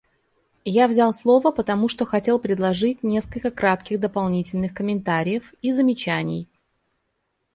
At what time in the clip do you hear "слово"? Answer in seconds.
1.13-1.51